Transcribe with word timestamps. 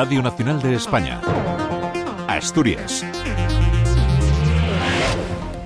Radio 0.00 0.22
Nacional 0.22 0.62
de 0.62 0.76
España. 0.76 1.20
Asturias. 2.26 3.04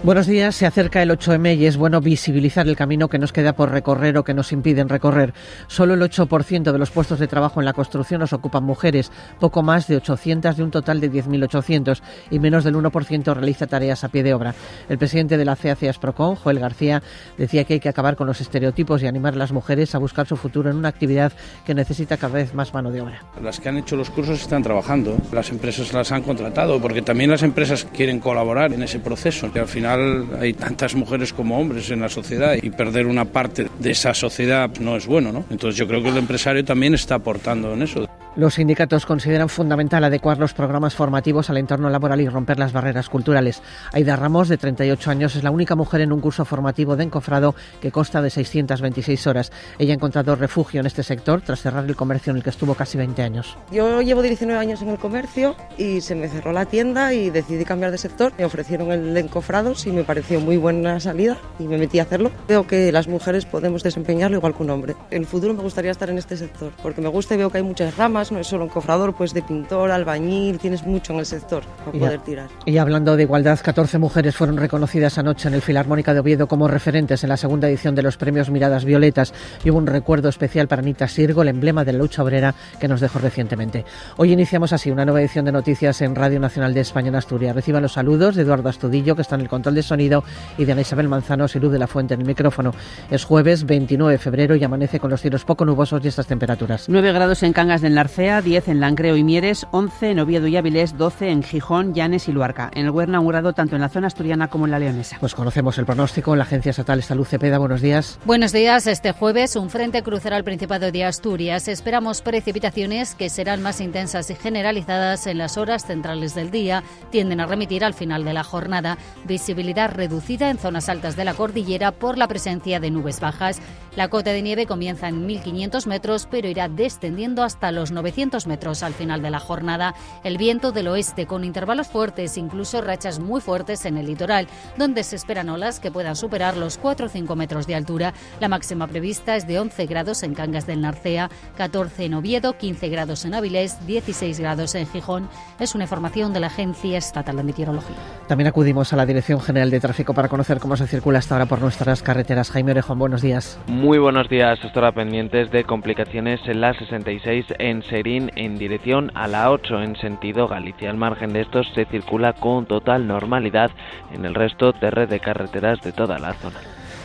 Buenos 0.04 0.26
días, 0.26 0.54
se 0.54 0.66
acerca 0.66 1.02
el 1.02 1.08
8M 1.08 1.56
y 1.56 1.64
es 1.64 1.78
bueno 1.78 1.98
visibilizar 2.02 2.68
el 2.68 2.76
camino 2.76 3.08
que 3.08 3.18
nos 3.18 3.32
queda 3.32 3.54
por 3.54 3.70
recorrer 3.70 4.18
o 4.18 4.22
que 4.22 4.34
nos 4.34 4.52
impiden 4.52 4.90
recorrer. 4.90 5.32
Solo 5.66 5.94
el 5.94 6.02
8% 6.02 6.72
de 6.72 6.78
los 6.78 6.90
puestos 6.90 7.18
de 7.18 7.26
trabajo 7.26 7.58
en 7.58 7.64
la 7.64 7.72
construcción 7.72 8.20
los 8.20 8.34
ocupan 8.34 8.64
mujeres, 8.64 9.10
poco 9.40 9.62
más 9.62 9.86
de 9.86 9.96
800 9.96 10.58
de 10.58 10.62
un 10.62 10.70
total 10.70 11.00
de 11.00 11.10
10.800 11.10 12.02
y 12.30 12.38
menos 12.38 12.64
del 12.64 12.74
1% 12.74 13.32
realiza 13.32 13.66
tareas 13.66 14.04
a 14.04 14.10
pie 14.10 14.22
de 14.22 14.34
obra. 14.34 14.54
El 14.90 14.98
presidente 14.98 15.38
de 15.38 15.46
la 15.46 15.56
CACIAS 15.56 15.96
Procon, 15.96 16.36
Joel 16.36 16.58
García, 16.58 17.02
decía 17.38 17.64
que 17.64 17.72
hay 17.72 17.80
que 17.80 17.88
acabar 17.88 18.14
con 18.14 18.26
los 18.26 18.42
estereotipos 18.42 19.02
y 19.02 19.06
animar 19.06 19.32
a 19.32 19.38
las 19.38 19.52
mujeres 19.52 19.94
a 19.94 19.98
buscar 19.98 20.26
su 20.26 20.36
futuro 20.36 20.68
en 20.68 20.76
una 20.76 20.90
actividad 20.90 21.32
que 21.64 21.74
necesita 21.74 22.18
cada 22.18 22.34
vez 22.34 22.52
más 22.52 22.74
mano 22.74 22.90
de 22.90 23.00
obra. 23.00 23.22
Las 23.42 23.58
que 23.58 23.70
han 23.70 23.78
hecho 23.78 23.96
los 23.96 24.10
cursos 24.10 24.42
están 24.42 24.62
trabajando, 24.62 25.16
las 25.32 25.48
empresas 25.48 25.94
las 25.94 26.12
han 26.12 26.22
contratado 26.24 26.78
porque 26.78 27.00
también 27.00 27.30
las 27.30 27.42
empresas 27.42 27.86
quieren 27.90 28.20
colaborar 28.20 28.74
en 28.74 28.82
ese 28.82 28.98
proceso 28.98 29.50
y 29.54 29.58
al 29.58 29.66
final 29.66 29.93
hay 30.40 30.52
tantas 30.52 30.94
mujeres 30.94 31.32
como 31.32 31.58
hombres 31.58 31.90
en 31.90 32.00
la 32.00 32.08
sociedad 32.08 32.54
y 32.60 32.70
perder 32.70 33.06
una 33.06 33.24
parte 33.24 33.68
de 33.78 33.90
esa 33.90 34.14
sociedad 34.14 34.70
no 34.80 34.96
es 34.96 35.06
bueno, 35.06 35.32
¿no? 35.32 35.44
Entonces 35.50 35.78
yo 35.78 35.86
creo 35.86 36.02
que 36.02 36.08
el 36.10 36.16
empresario 36.16 36.64
también 36.64 36.94
está 36.94 37.16
aportando 37.16 37.72
en 37.72 37.82
eso. 37.82 38.08
Los 38.36 38.54
sindicatos 38.54 39.06
consideran 39.06 39.48
fundamental 39.48 40.02
adecuar 40.02 40.38
los 40.38 40.54
programas 40.54 40.96
formativos 40.96 41.50
al 41.50 41.56
entorno 41.56 41.88
laboral 41.88 42.20
y 42.20 42.28
romper 42.28 42.58
las 42.58 42.72
barreras 42.72 43.08
culturales. 43.08 43.62
Aida 43.92 44.16
Ramos, 44.16 44.48
de 44.48 44.58
38 44.58 45.08
años, 45.08 45.36
es 45.36 45.44
la 45.44 45.52
única 45.52 45.76
mujer 45.76 46.00
en 46.00 46.12
un 46.12 46.20
curso 46.20 46.44
formativo 46.44 46.96
de 46.96 47.04
encofrado 47.04 47.54
que 47.80 47.92
consta 47.92 48.20
de 48.22 48.30
626 48.30 49.28
horas. 49.28 49.52
Ella 49.78 49.92
ha 49.92 49.94
encontrado 49.94 50.34
refugio 50.34 50.80
en 50.80 50.86
este 50.86 51.04
sector 51.04 51.42
tras 51.42 51.62
cerrar 51.62 51.84
el 51.84 51.94
comercio 51.94 52.32
en 52.32 52.38
el 52.38 52.42
que 52.42 52.50
estuvo 52.50 52.74
casi 52.74 52.98
20 52.98 53.22
años. 53.22 53.56
Yo 53.70 54.02
llevo 54.02 54.20
19 54.20 54.58
años 54.58 54.82
en 54.82 54.88
el 54.88 54.98
comercio 54.98 55.54
y 55.78 56.00
se 56.00 56.16
me 56.16 56.28
cerró 56.28 56.50
la 56.50 56.66
tienda 56.66 57.14
y 57.14 57.30
decidí 57.30 57.64
cambiar 57.64 57.92
de 57.92 57.98
sector. 57.98 58.32
Me 58.36 58.44
ofrecieron 58.44 58.90
el 58.90 59.16
encofrado 59.16 59.74
y 59.86 59.90
me 59.90 60.02
pareció 60.02 60.40
muy 60.40 60.56
buena 60.56 60.98
salida 60.98 61.38
y 61.60 61.68
me 61.68 61.78
metí 61.78 62.00
a 62.00 62.02
hacerlo. 62.02 62.32
Veo 62.48 62.66
que 62.66 62.90
las 62.90 63.06
mujeres 63.06 63.46
podemos 63.46 63.84
desempeñarlo 63.84 64.38
igual 64.38 64.56
que 64.56 64.62
un 64.64 64.70
hombre. 64.70 64.96
En 65.12 65.22
el 65.22 65.26
futuro 65.28 65.54
me 65.54 65.62
gustaría 65.62 65.92
estar 65.92 66.10
en 66.10 66.18
este 66.18 66.36
sector 66.36 66.72
porque 66.82 67.00
me 67.00 67.08
gusta 67.08 67.34
y 67.34 67.38
veo 67.38 67.50
que 67.50 67.58
hay 67.58 67.64
muchas 67.64 67.96
ramas 67.96 68.23
no 68.32 68.38
es 68.38 68.46
solo 68.46 68.64
un 68.64 68.70
cofrador, 68.70 69.14
pues 69.14 69.34
de 69.34 69.42
pintor, 69.42 69.90
albañil, 69.90 70.58
tienes 70.58 70.84
mucho 70.84 71.12
en 71.12 71.20
el 71.20 71.26
sector 71.26 71.64
para 71.84 71.98
poder 71.98 72.20
tirar. 72.20 72.48
Y 72.64 72.78
hablando 72.78 73.16
de 73.16 73.22
igualdad, 73.22 73.58
14 73.62 73.98
mujeres 73.98 74.36
fueron 74.36 74.56
reconocidas 74.56 75.18
anoche 75.18 75.48
en 75.48 75.54
el 75.54 75.62
Filarmónica 75.62 76.14
de 76.14 76.20
Oviedo 76.20 76.46
como 76.46 76.68
referentes 76.68 77.22
en 77.22 77.28
la 77.28 77.36
segunda 77.36 77.68
edición 77.68 77.94
de 77.94 78.02
los 78.02 78.16
premios 78.16 78.50
Miradas 78.50 78.84
Violetas 78.84 79.32
y 79.64 79.70
hubo 79.70 79.78
un 79.78 79.86
recuerdo 79.86 80.28
especial 80.28 80.68
para 80.68 80.80
Anita 80.80 81.08
Sirgo, 81.08 81.42
el 81.42 81.48
emblema 81.48 81.84
de 81.84 81.92
la 81.92 81.98
lucha 81.98 82.22
obrera 82.22 82.54
que 82.80 82.88
nos 82.88 83.00
dejó 83.00 83.18
recientemente. 83.18 83.84
Hoy 84.16 84.32
iniciamos 84.32 84.72
así 84.72 84.90
una 84.90 85.04
nueva 85.04 85.20
edición 85.20 85.44
de 85.44 85.52
noticias 85.52 86.00
en 86.02 86.14
Radio 86.14 86.40
Nacional 86.40 86.74
de 86.74 86.80
España 86.80 87.08
en 87.08 87.16
Asturias. 87.16 87.54
Reciban 87.54 87.82
los 87.82 87.92
saludos 87.92 88.34
de 88.36 88.42
Eduardo 88.42 88.68
Astudillo, 88.68 89.16
que 89.16 89.22
está 89.22 89.34
en 89.34 89.42
el 89.42 89.48
control 89.48 89.74
de 89.74 89.82
sonido, 89.82 90.24
y 90.58 90.64
de 90.64 90.72
Ana 90.72 90.80
Isabel 90.80 91.08
Manzano 91.08 91.46
y 91.52 91.58
Luz 91.58 91.72
de 91.72 91.78
la 91.78 91.86
Fuente 91.86 92.14
en 92.14 92.20
el 92.20 92.26
micrófono. 92.26 92.72
Es 93.10 93.24
jueves 93.24 93.64
29 93.64 94.12
de 94.12 94.18
febrero 94.18 94.56
y 94.56 94.64
amanece 94.64 95.00
con 95.00 95.10
los 95.10 95.20
cielos 95.20 95.44
poco 95.44 95.64
nubosos 95.64 96.04
y 96.04 96.08
estas 96.08 96.26
temperaturas. 96.26 96.88
9 96.88 97.12
grados 97.12 97.42
en 97.42 97.52
Cangas 97.52 97.80
del 97.80 97.94
Narcea, 98.14 98.42
10 98.42 98.68
en 98.68 98.78
Langreo 98.78 99.16
y 99.16 99.24
Mieres, 99.24 99.66
11 99.72 100.10
en 100.12 100.20
Oviedo 100.20 100.46
y 100.46 100.56
Avilés, 100.56 100.96
12 100.96 101.30
en 101.30 101.42
Gijón, 101.42 101.94
Llanes 101.94 102.28
y 102.28 102.32
Luarca. 102.32 102.70
En 102.72 102.84
el 102.84 102.92
Huerna 102.92 103.18
un 103.18 103.26
grado 103.26 103.54
tanto 103.54 103.74
en 103.74 103.82
la 103.82 103.88
zona 103.88 104.06
asturiana 104.06 104.46
como 104.46 104.66
en 104.66 104.70
la 104.70 104.78
leonesa. 104.78 105.16
Pues 105.18 105.34
conocemos 105.34 105.76
el 105.78 105.84
pronóstico 105.84 106.30
en 106.30 106.38
la 106.38 106.44
Agencia 106.44 106.70
Estatal 106.70 107.00
de 107.00 107.02
Salud 107.02 107.24
Cepeda. 107.24 107.58
Buenos 107.58 107.80
días. 107.80 108.20
Buenos 108.24 108.52
días. 108.52 108.86
Este 108.86 109.10
jueves 109.10 109.56
un 109.56 109.68
frente 109.68 110.04
cruzará 110.04 110.36
el 110.36 110.44
Principado 110.44 110.92
de 110.92 111.04
Asturias. 111.04 111.66
Esperamos 111.66 112.22
precipitaciones 112.22 113.16
que 113.16 113.28
serán 113.30 113.62
más 113.62 113.80
intensas 113.80 114.30
y 114.30 114.36
generalizadas 114.36 115.26
en 115.26 115.38
las 115.38 115.58
horas 115.58 115.84
centrales 115.84 116.36
del 116.36 116.52
día. 116.52 116.84
Tienden 117.10 117.40
a 117.40 117.46
remitir 117.46 117.84
al 117.84 117.94
final 117.94 118.24
de 118.24 118.32
la 118.32 118.44
jornada. 118.44 118.96
Visibilidad 119.24 119.90
reducida 119.90 120.50
en 120.50 120.58
zonas 120.58 120.88
altas 120.88 121.16
de 121.16 121.24
la 121.24 121.34
cordillera 121.34 121.90
por 121.90 122.16
la 122.16 122.28
presencia 122.28 122.78
de 122.78 122.92
nubes 122.92 123.18
bajas. 123.18 123.60
La 123.96 124.06
cota 124.06 124.30
de 124.30 124.42
nieve 124.42 124.66
comienza 124.66 125.08
en 125.08 125.26
1.500 125.26 125.86
metros, 125.86 126.28
pero 126.30 126.48
irá 126.48 126.68
descendiendo 126.68 127.42
hasta 127.42 127.72
los 127.72 127.90
900 128.04 128.46
metros 128.46 128.82
al 128.82 128.92
final 128.92 129.22
de 129.22 129.30
la 129.30 129.40
jornada. 129.40 129.94
El 130.24 130.36
viento 130.36 130.72
del 130.72 130.88
oeste 130.88 131.24
con 131.24 131.42
intervalos 131.42 131.88
fuertes, 131.88 132.36
incluso 132.36 132.82
rachas 132.82 133.18
muy 133.18 133.40
fuertes 133.40 133.86
en 133.86 133.96
el 133.96 134.06
litoral, 134.06 134.46
donde 134.76 135.02
se 135.04 135.16
esperan 135.16 135.48
olas 135.48 135.80
que 135.80 135.90
puedan 135.90 136.14
superar 136.14 136.54
los 136.54 136.76
4 136.76 137.06
o 137.06 137.08
5 137.08 137.34
metros 137.34 137.66
de 137.66 137.76
altura. 137.76 138.12
La 138.40 138.48
máxima 138.48 138.86
prevista 138.88 139.36
es 139.36 139.46
de 139.46 139.58
11 139.58 139.86
grados 139.86 140.22
en 140.22 140.34
Cangas 140.34 140.66
del 140.66 140.82
Narcea, 140.82 141.30
14 141.56 142.04
en 142.04 142.12
Oviedo, 142.12 142.58
15 142.58 142.90
grados 142.90 143.24
en 143.24 143.32
Avilés, 143.32 143.86
16 143.86 144.38
grados 144.38 144.74
en 144.74 144.86
Gijón. 144.86 145.30
Es 145.58 145.74
una 145.74 145.84
información 145.84 146.34
de 146.34 146.40
la 146.40 146.48
Agencia 146.48 146.98
Estatal 146.98 147.38
de 147.38 147.42
Meteorología. 147.42 147.96
También 148.28 148.48
acudimos 148.48 148.92
a 148.92 148.96
la 148.96 149.06
Dirección 149.06 149.40
General 149.40 149.70
de 149.70 149.80
Tráfico 149.80 150.12
para 150.12 150.28
conocer 150.28 150.58
cómo 150.58 150.76
se 150.76 150.86
circula 150.86 151.20
hasta 151.20 151.36
ahora 151.36 151.46
por 151.46 151.62
nuestras 151.62 152.02
carreteras. 152.02 152.50
Jaime 152.50 152.72
Orejón, 152.72 152.98
buenos 152.98 153.22
días. 153.22 153.58
Muy 153.66 153.96
buenos 153.96 154.28
días. 154.28 154.58
Estará 154.62 154.92
pendientes 154.92 155.50
de 155.50 155.64
complicaciones 155.64 156.40
en 156.46 156.60
la 156.60 156.74
66 156.74 157.46
en 157.58 157.82
Serín 157.94 158.32
en 158.34 158.58
dirección 158.58 159.12
a 159.14 159.28
la 159.28 159.52
8 159.52 159.80
en 159.80 159.94
sentido 159.94 160.48
Galicia. 160.48 160.90
Al 160.90 160.96
margen 160.96 161.32
de 161.32 161.42
estos 161.42 161.64
se 161.76 161.84
circula 161.84 162.32
con 162.32 162.66
total 162.66 163.06
normalidad 163.06 163.70
en 164.12 164.24
el 164.24 164.34
resto 164.34 164.72
de 164.72 164.90
red 164.90 165.08
de 165.08 165.20
carreteras 165.20 165.80
de 165.80 165.92
toda 165.92 166.18
la 166.18 166.32
zona. 166.32 166.56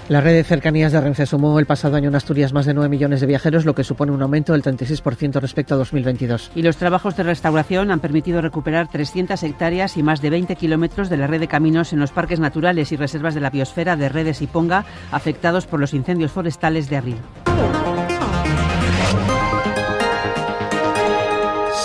La 0.08 0.20
red 0.20 0.34
de 0.34 0.44
cercanías 0.44 0.92
de 0.92 1.00
Renfe 1.00 1.28
sumó 1.28 1.60
el 1.60 1.68
pasado 1.68 1.96
año 1.96 2.10
en 2.10 2.16
Asturias 2.16 2.54
más 2.54 2.66
de 2.66 2.74
9 2.74 2.90
millones 2.90 3.22
de 3.22 3.28
viajeros, 3.28 3.66
lo 3.66 3.76
que 3.76 3.84
supone 3.84 4.12
un 4.12 4.24
aumento 4.24 4.54
del 4.54 4.64
36% 4.64 5.40
respecto 5.40 5.76
a 5.76 5.78
2022. 5.78 6.54
Y 6.56 6.64
los 6.64 6.78
trabajos 6.78 7.16
de 7.16 7.22
restauración 7.22 7.92
han 7.92 8.00
permitido 8.00 8.42
recuperar 8.42 8.88
300 8.88 9.44
hectáreas 9.44 9.96
y 9.96 10.02
más 10.02 10.24
de 10.24 10.32
20 10.32 10.56
kilómetros 10.56 11.12
de 11.12 11.18
la 11.18 11.28
red 11.28 11.40
de 11.40 11.48
caminos 11.48 11.94
en 11.94 12.00
los 12.00 12.10
parques 12.10 12.40
naturales 12.40 12.92
y 12.92 12.96
reservas 12.96 13.36
de 13.36 13.42
la 13.42 13.52
biosfera 13.52 13.96
de 13.96 14.10
Redes 14.10 14.42
y 14.42 14.48
Ponga, 14.48 14.86
afectados 15.12 15.68
por 15.68 15.80
los 15.80 15.94
incendios 15.94 16.32
forestales 16.32 16.90
de 16.90 16.98
abril. 16.98 17.18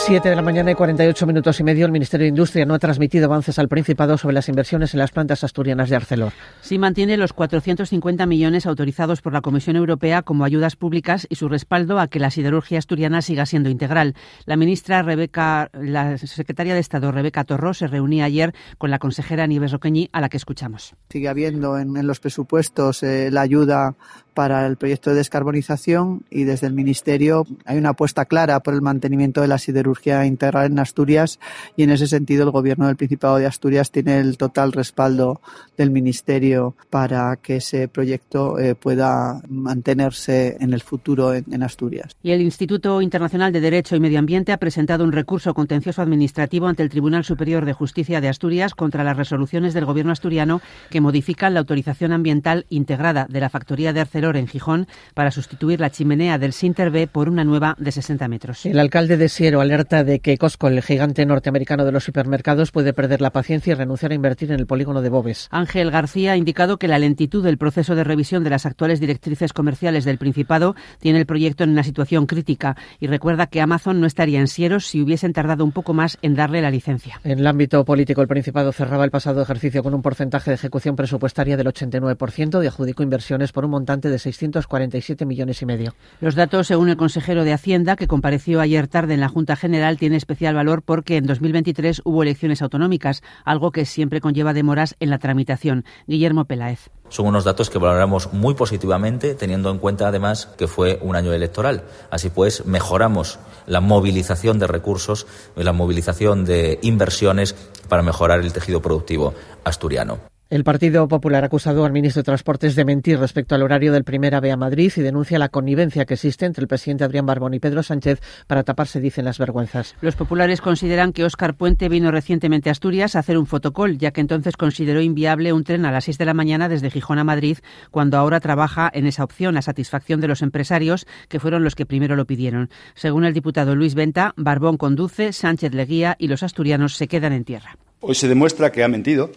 7 0.06 0.28
de 0.28 0.36
la 0.36 0.42
mañana 0.42 0.70
y 0.70 0.74
48 0.74 1.26
minutos 1.26 1.60
y 1.60 1.64
medio, 1.64 1.86
el 1.86 1.92
Ministerio 1.92 2.24
de 2.24 2.28
Industria 2.28 2.66
no 2.66 2.74
ha 2.74 2.78
transmitido 2.78 3.24
avances 3.24 3.58
al 3.58 3.68
Principado 3.68 4.18
sobre 4.18 4.34
las 4.34 4.50
inversiones 4.50 4.92
en 4.92 5.00
las 5.00 5.12
plantas 5.12 5.44
asturianas 5.44 5.88
de 5.88 5.96
Arcelor. 5.96 6.34
Sí 6.60 6.78
mantiene 6.78 7.16
los 7.16 7.32
450 7.32 8.26
millones 8.26 8.66
autorizados 8.66 9.22
por 9.22 9.32
la 9.32 9.40
Comisión 9.40 9.76
Europea 9.76 10.20
como 10.20 10.44
ayudas 10.44 10.76
públicas 10.76 11.26
y 11.30 11.36
su 11.36 11.48
respaldo 11.48 11.98
a 11.98 12.08
que 12.08 12.20
la 12.20 12.30
siderurgia 12.30 12.78
asturiana 12.78 13.22
siga 13.22 13.46
siendo 13.46 13.70
integral. 13.70 14.14
La 14.44 14.58
ministra 14.58 15.02
Rebeca, 15.02 15.70
la 15.72 16.18
secretaria 16.18 16.74
de 16.74 16.80
Estado 16.80 17.10
Rebeca 17.10 17.44
Torró 17.44 17.72
se 17.72 17.86
reunía 17.86 18.26
ayer 18.26 18.52
con 18.76 18.90
la 18.90 18.98
consejera 18.98 19.46
Nieves 19.46 19.72
Oqueñi, 19.72 20.10
a 20.12 20.20
la 20.20 20.28
que 20.28 20.36
escuchamos. 20.36 20.94
Sigue 21.08 21.28
habiendo 21.28 21.78
en, 21.78 21.96
en 21.96 22.06
los 22.06 22.20
presupuestos 22.20 23.02
eh, 23.02 23.30
la 23.30 23.40
ayuda 23.40 23.96
para 24.34 24.66
el 24.66 24.76
proyecto 24.76 25.10
de 25.10 25.16
descarbonización 25.16 26.24
y 26.30 26.44
desde 26.44 26.66
el 26.66 26.74
Ministerio 26.74 27.46
hay 27.64 27.78
una 27.78 27.90
apuesta 27.90 28.24
clara 28.24 28.60
por 28.60 28.74
el 28.74 28.82
mantenimiento 28.82 29.40
de 29.40 29.48
la 29.48 29.58
siderurgia 29.58 30.26
integral 30.26 30.72
en 30.72 30.78
Asturias 30.78 31.38
y 31.76 31.84
en 31.84 31.90
ese 31.90 32.06
sentido 32.08 32.44
el 32.44 32.50
Gobierno 32.50 32.86
del 32.86 32.96
Principado 32.96 33.36
de 33.36 33.46
Asturias 33.46 33.90
tiene 33.90 34.18
el 34.18 34.36
total 34.36 34.72
respaldo 34.72 35.40
del 35.76 35.90
Ministerio 35.90 36.74
para 36.90 37.36
que 37.36 37.56
ese 37.56 37.88
proyecto 37.88 38.58
eh, 38.58 38.74
pueda 38.74 39.40
mantenerse 39.48 40.56
en 40.60 40.72
el 40.72 40.82
futuro 40.82 41.32
en, 41.32 41.44
en 41.52 41.62
Asturias. 41.62 42.16
Y 42.22 42.32
el 42.32 42.40
Instituto 42.40 43.00
Internacional 43.00 43.52
de 43.52 43.60
Derecho 43.60 43.96
y 43.96 44.00
Medio 44.00 44.18
Ambiente 44.18 44.52
ha 44.52 44.58
presentado 44.58 45.04
un 45.04 45.12
recurso 45.12 45.54
contencioso 45.54 46.02
administrativo 46.02 46.66
ante 46.66 46.82
el 46.82 46.90
Tribunal 46.90 47.24
Superior 47.24 47.64
de 47.64 47.72
Justicia 47.72 48.20
de 48.20 48.28
Asturias 48.28 48.74
contra 48.74 49.04
las 49.04 49.16
resoluciones 49.16 49.74
del 49.74 49.84
Gobierno 49.84 50.12
asturiano 50.12 50.60
que 50.90 51.00
modifican 51.00 51.54
la 51.54 51.60
autorización 51.60 52.12
ambiental 52.12 52.66
integrada 52.70 53.26
de 53.28 53.40
la 53.40 53.50
factoría 53.50 53.92
de 53.92 54.00
Arcelor 54.00 54.23
en 54.32 54.48
Gijón 54.48 54.86
para 55.12 55.30
sustituir 55.30 55.80
la 55.80 55.90
chimenea 55.90 56.38
del 56.38 56.52
Sinter 56.52 56.90
B 56.90 57.06
por 57.06 57.28
una 57.28 57.44
nueva 57.44 57.76
de 57.78 57.92
60 57.92 58.26
metros. 58.28 58.64
El 58.66 58.78
alcalde 58.78 59.16
de 59.16 59.28
Siero 59.28 59.60
alerta 59.60 60.02
de 60.04 60.20
que 60.20 60.38
Costco, 60.38 60.68
el 60.68 60.82
gigante 60.82 61.26
norteamericano 61.26 61.84
de 61.84 61.92
los 61.92 62.04
supermercados, 62.04 62.72
puede 62.72 62.92
perder 62.92 63.20
la 63.20 63.30
paciencia 63.30 63.72
y 63.72 63.74
renunciar 63.74 64.12
a 64.12 64.14
invertir 64.14 64.50
en 64.50 64.58
el 64.58 64.66
polígono 64.66 65.02
de 65.02 65.10
Bobes. 65.10 65.48
Ángel 65.50 65.90
García 65.90 66.32
ha 66.32 66.36
indicado 66.36 66.78
que 66.78 66.88
la 66.88 66.98
lentitud 66.98 67.44
del 67.44 67.58
proceso 67.58 67.94
de 67.94 68.04
revisión 68.04 68.42
de 68.44 68.50
las 68.50 68.66
actuales 68.66 69.00
directrices 69.00 69.52
comerciales 69.52 70.04
del 70.04 70.18
Principado 70.18 70.74
tiene 70.98 71.20
el 71.20 71.26
proyecto 71.26 71.64
en 71.64 71.70
una 71.70 71.82
situación 71.82 72.26
crítica 72.26 72.76
y 73.00 73.06
recuerda 73.06 73.46
que 73.46 73.60
Amazon 73.60 74.00
no 74.00 74.06
estaría 74.06 74.40
en 74.40 74.48
Siero 74.48 74.80
si 74.80 75.02
hubiesen 75.02 75.32
tardado 75.32 75.64
un 75.64 75.72
poco 75.72 75.92
más 75.92 76.18
en 76.22 76.34
darle 76.34 76.62
la 76.62 76.70
licencia. 76.70 77.20
En 77.24 77.38
el 77.38 77.46
ámbito 77.46 77.84
político, 77.84 78.22
el 78.22 78.28
Principado 78.28 78.72
cerraba 78.72 79.04
el 79.04 79.10
pasado 79.10 79.42
ejercicio 79.42 79.82
con 79.82 79.94
un 79.94 80.02
porcentaje 80.02 80.50
de 80.50 80.54
ejecución 80.54 80.96
presupuestaria 80.96 81.56
del 81.56 81.66
89% 81.66 82.62
y 82.62 82.66
adjudicó 82.66 83.02
inversiones 83.02 83.52
por 83.52 83.64
un 83.64 83.72
montante 83.72 84.08
de 84.08 84.13
647 84.18 85.26
millones 85.26 85.60
y 85.60 85.66
medio. 85.66 85.94
Los 86.20 86.34
datos, 86.34 86.66
según 86.66 86.88
el 86.88 86.96
consejero 86.96 87.44
de 87.44 87.52
Hacienda, 87.52 87.96
que 87.96 88.06
compareció 88.06 88.60
ayer 88.60 88.88
tarde 88.88 89.14
en 89.14 89.20
la 89.20 89.28
Junta 89.28 89.56
General, 89.56 89.74
general 89.74 89.98
tiene 89.98 90.16
especial 90.16 90.54
valor 90.54 90.82
porque 90.82 91.16
en 91.16 91.26
2023 91.26 92.02
hubo 92.04 92.22
elecciones 92.22 92.62
autonómicas, 92.62 93.22
algo 93.44 93.72
que 93.72 93.86
siempre 93.86 94.20
conlleva 94.20 94.52
demoras 94.52 94.94
en 95.00 95.10
la 95.10 95.18
tramitación. 95.18 95.84
Guillermo 96.06 96.44
Peláez. 96.44 96.90
Son 97.08 97.26
unos 97.26 97.42
datos 97.42 97.70
que 97.70 97.78
valoramos 97.78 98.32
muy 98.32 98.54
positivamente, 98.54 99.34
teniendo 99.34 99.70
en 99.70 99.78
cuenta 99.78 100.06
además 100.06 100.46
que 100.58 100.68
fue 100.68 100.98
un 101.02 101.16
año 101.16 101.32
electoral. 101.32 101.84
Así 102.10 102.30
pues, 102.30 102.66
mejoramos 102.66 103.40
la 103.66 103.80
movilización 103.80 104.60
de 104.60 104.68
recursos, 104.68 105.26
la 105.56 105.72
movilización 105.72 106.44
de 106.44 106.78
inversiones 106.82 107.56
para 107.88 108.02
mejorar 108.02 108.40
el 108.40 108.52
tejido 108.52 108.80
productivo 108.80 109.34
asturiano. 109.64 110.33
El 110.50 110.62
Partido 110.62 111.08
Popular 111.08 111.42
ha 111.42 111.46
acusado 111.46 111.86
al 111.86 111.92
ministro 111.92 112.20
de 112.20 112.26
Transportes 112.26 112.76
de 112.76 112.84
mentir 112.84 113.18
respecto 113.18 113.54
al 113.54 113.62
horario 113.62 113.94
del 113.94 114.04
primer 114.04 114.34
AVE 114.34 114.52
a 114.52 114.58
Madrid 114.58 114.92
y 114.94 115.00
denuncia 115.00 115.38
la 115.38 115.48
connivencia 115.48 116.04
que 116.04 116.14
existe 116.14 116.44
entre 116.44 116.60
el 116.60 116.68
presidente 116.68 117.02
Adrián 117.02 117.24
Barbón 117.24 117.54
y 117.54 117.60
Pedro 117.60 117.82
Sánchez 117.82 118.20
para 118.46 118.62
taparse, 118.62 119.00
dicen 119.00 119.24
las 119.24 119.38
vergüenzas. 119.38 119.96
Los 120.02 120.16
populares 120.16 120.60
consideran 120.60 121.14
que 121.14 121.24
Óscar 121.24 121.56
Puente 121.56 121.88
vino 121.88 122.10
recientemente 122.10 122.68
a 122.68 122.72
Asturias 122.72 123.16
a 123.16 123.20
hacer 123.20 123.38
un 123.38 123.46
fotocol, 123.46 123.96
ya 123.96 124.10
que 124.10 124.20
entonces 124.20 124.58
consideró 124.58 125.00
inviable 125.00 125.54
un 125.54 125.64
tren 125.64 125.86
a 125.86 125.90
las 125.90 126.04
6 126.04 126.18
de 126.18 126.24
la 126.26 126.34
mañana 126.34 126.68
desde 126.68 126.90
Gijón 126.90 127.18
a 127.18 127.24
Madrid, 127.24 127.56
cuando 127.90 128.18
ahora 128.18 128.38
trabaja 128.38 128.90
en 128.92 129.06
esa 129.06 129.24
opción 129.24 129.56
a 129.56 129.62
satisfacción 129.62 130.20
de 130.20 130.28
los 130.28 130.42
empresarios, 130.42 131.06
que 131.30 131.40
fueron 131.40 131.64
los 131.64 131.74
que 131.74 131.86
primero 131.86 132.16
lo 132.16 132.26
pidieron. 132.26 132.68
Según 132.94 133.24
el 133.24 133.32
diputado 133.32 133.74
Luis 133.74 133.94
Venta, 133.94 134.34
Barbón 134.36 134.76
conduce, 134.76 135.32
Sánchez 135.32 135.72
le 135.72 135.86
guía 135.86 136.16
y 136.18 136.28
los 136.28 136.42
asturianos 136.42 136.96
se 136.96 137.08
quedan 137.08 137.32
en 137.32 137.44
tierra. 137.44 137.78
Hoy 138.00 138.14
se 138.14 138.28
demuestra 138.28 138.70
que 138.70 138.84
ha 138.84 138.88
mentido 138.88 139.30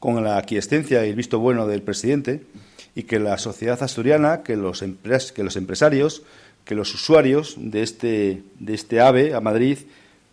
con 0.00 0.24
la 0.24 0.38
aquiescencia 0.38 1.06
y 1.06 1.10
el 1.10 1.14
visto 1.14 1.38
bueno 1.38 1.66
del 1.66 1.82
presidente 1.82 2.42
y 2.94 3.04
que 3.04 3.20
la 3.20 3.38
sociedad 3.38 3.80
asturiana, 3.82 4.42
que 4.42 4.56
los, 4.56 4.82
que 5.32 5.44
los 5.44 5.56
empresarios, 5.56 6.22
que 6.64 6.74
los 6.74 6.92
usuarios 6.94 7.54
de 7.58 7.82
este, 7.82 8.42
de 8.58 8.74
este 8.74 9.00
AVE 9.00 9.34
a 9.34 9.40
Madrid 9.40 9.78